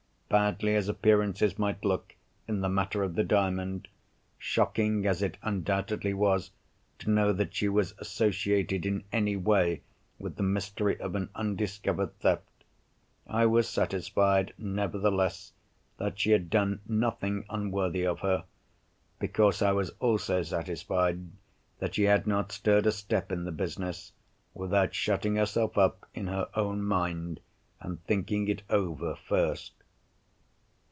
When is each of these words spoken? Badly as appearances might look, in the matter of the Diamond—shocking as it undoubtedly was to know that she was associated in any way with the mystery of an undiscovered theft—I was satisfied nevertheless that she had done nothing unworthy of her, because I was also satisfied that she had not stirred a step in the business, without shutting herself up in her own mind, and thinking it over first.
Badly 0.33 0.75
as 0.75 0.87
appearances 0.87 1.59
might 1.59 1.83
look, 1.83 2.15
in 2.47 2.61
the 2.61 2.69
matter 2.69 3.03
of 3.03 3.15
the 3.15 3.23
Diamond—shocking 3.25 5.05
as 5.05 5.21
it 5.21 5.35
undoubtedly 5.41 6.13
was 6.13 6.51
to 6.99 7.09
know 7.09 7.33
that 7.33 7.53
she 7.53 7.67
was 7.67 7.93
associated 7.97 8.85
in 8.85 9.03
any 9.11 9.35
way 9.35 9.81
with 10.17 10.37
the 10.37 10.43
mystery 10.43 10.97
of 11.01 11.15
an 11.15 11.31
undiscovered 11.35 12.17
theft—I 12.19 13.45
was 13.45 13.67
satisfied 13.67 14.53
nevertheless 14.57 15.51
that 15.97 16.17
she 16.17 16.31
had 16.31 16.49
done 16.49 16.79
nothing 16.87 17.43
unworthy 17.49 18.07
of 18.07 18.21
her, 18.21 18.45
because 19.19 19.61
I 19.61 19.73
was 19.73 19.89
also 19.99 20.43
satisfied 20.43 21.25
that 21.79 21.95
she 21.95 22.03
had 22.03 22.25
not 22.25 22.53
stirred 22.53 22.87
a 22.87 22.93
step 22.93 23.33
in 23.33 23.43
the 23.43 23.51
business, 23.51 24.13
without 24.53 24.95
shutting 24.95 25.35
herself 25.35 25.77
up 25.77 26.07
in 26.13 26.27
her 26.27 26.47
own 26.55 26.81
mind, 26.83 27.41
and 27.81 28.01
thinking 28.05 28.47
it 28.47 28.61
over 28.69 29.15
first. 29.27 29.73